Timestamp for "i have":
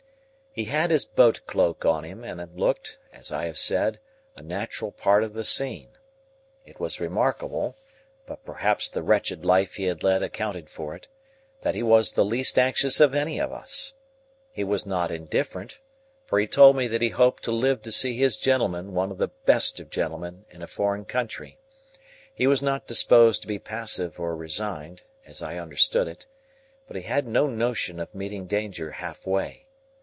3.31-3.57